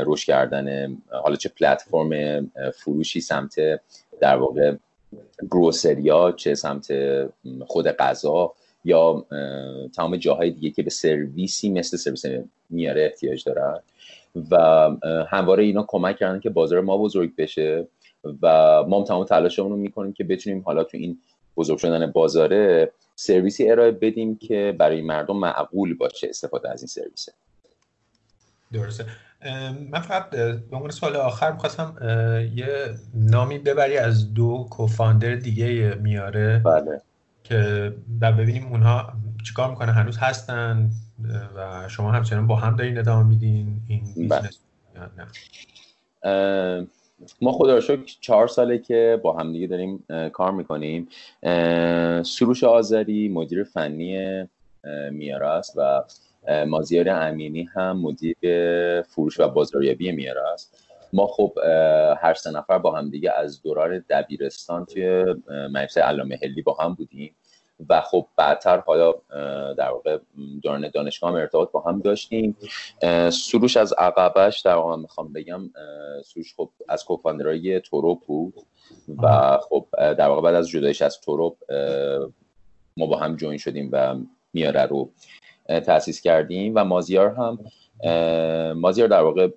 [0.06, 2.10] رشد کردن حالا چه پلتفرم
[2.74, 3.54] فروشی سمت
[4.20, 4.74] در واقع
[5.50, 6.92] گروسریا چه سمت
[7.66, 8.52] خود غذا
[8.84, 9.26] یا
[9.96, 12.24] تمام جاهای دیگه که به سرویسی مثل سرویس
[12.70, 13.80] میاره احتیاج دارن
[14.50, 14.56] و
[15.28, 17.88] همواره اینا کمک کردن که بازار ما بزرگ بشه
[18.42, 18.48] و
[18.88, 21.18] ما هم تمام تلاشمون رو می‌کنیم که بتونیم حالا تو این
[21.56, 27.32] بزرگ شدن بازاره سرویسی ارائه بدیم که برای مردم معقول باشه استفاده از این سرویسه.
[28.72, 29.06] درسته.
[29.90, 31.96] من فقط به عنوان سوال آخر می‌خواستم
[32.54, 37.00] یه نامی ببری از دو کوفاندر دیگه میاره بله.
[37.44, 39.12] که ببینیم اونها
[39.46, 40.90] چیکار می‌کنه هنوز هستن
[41.56, 44.50] و شما همچنان با هم دارین ادامه میدین این بله.
[45.16, 46.86] نه؟
[47.42, 51.08] ما خدا رو چهار ساله که با همدیگه داریم کار می‌کنیم.
[52.22, 54.44] سروش آذری مدیر فنی
[55.10, 56.02] میاره است و
[56.66, 58.36] مازیار امینی هم مدیر
[59.02, 60.88] فروش و بازاریابی میاره است.
[61.12, 61.58] ما خب
[62.20, 67.34] هر سه نفر با همدیگه از دوران دبیرستان توی مدرسه علامه هلی با هم بودیم
[67.88, 69.12] و خب بعدتر حالا
[69.74, 70.18] در واقع
[70.62, 72.56] دوران دانشگاه هم ارتباط با هم داشتیم.
[73.30, 75.70] سروش از عقبش در واقع می‌خوام بگم
[76.24, 78.54] سروش خب از کوفاندرای توروپ بود
[79.22, 81.56] و خب در واقع بعد از جدایش از توروپ
[82.96, 84.14] ما با هم جوین شدیم و
[84.52, 85.10] میاره رو
[85.68, 87.58] تاسیس کردیم و مازیار هم
[88.74, 89.48] مازیار در واقع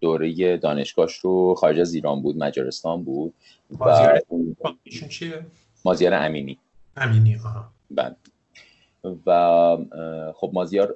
[0.00, 3.34] دوره دانشگاهش رو خارج از ایران بود مجارستان بود
[3.70, 4.22] مازیار
[5.08, 5.46] چیه؟
[5.84, 6.58] مازیار امینی.
[6.96, 7.70] امینی آها.
[7.90, 8.16] بله.
[9.26, 9.76] و
[10.34, 10.94] خب مازیار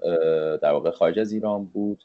[0.57, 2.05] در واقع خارج از ایران بود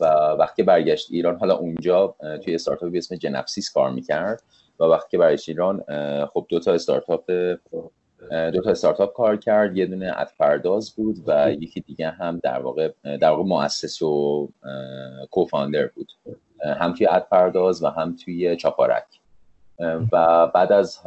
[0.00, 0.04] و
[0.38, 4.42] وقتی برگشت ایران حالا اونجا توی استارتاپی به اسم جنفسیس کار می‌کرد
[4.80, 5.84] و وقتی برگشت ایران
[6.26, 7.30] خب دو تا استارتاپ
[8.28, 12.92] دو تا استارتاپ کار کرد یه دونه ادپرداز بود و یکی دیگه هم در واقع
[13.04, 14.48] در واقع مؤسس و
[15.30, 16.12] کوفاندر بود.
[16.64, 19.04] هم توی ادپرداز و هم توی چاپارک.
[20.12, 20.98] و بعد از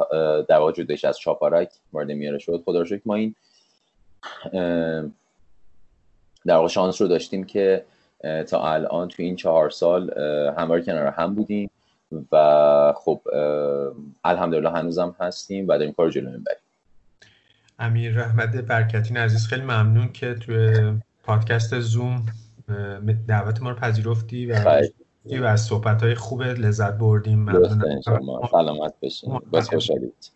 [0.48, 2.62] در واقع جدایش از چاپارک وارد میاره شد.
[2.64, 3.34] خدا رو ما این
[6.46, 7.84] در واقع شانس رو داشتیم که
[8.48, 10.18] تا الان توی این چهار سال
[10.58, 11.70] همواره کنار هم بودیم
[12.32, 13.20] و خب
[14.24, 16.63] الحمدلله هنوزم هستیم و داریم کار جلو می‌بریم.
[17.78, 22.26] امیر رحمت برکتین عزیز خیلی ممنون که توی پادکست زوم
[23.28, 24.80] دعوت ما رو پذیرفتی و
[25.40, 27.38] و از صحبت های خوب لذت بردیم.
[27.38, 28.02] ممنون
[28.50, 30.32] سلامت بشین بس خوشحالید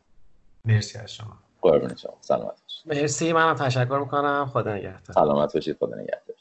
[0.64, 1.36] مرسی از شما.
[1.61, 2.14] قربون شما.
[2.20, 4.51] سلامت باشید مرسی منم تشکر می‌کنم.
[4.53, 5.14] خدا نگهدار.
[5.14, 5.76] سلامت باشید.
[5.80, 6.36] خدا نگهدار.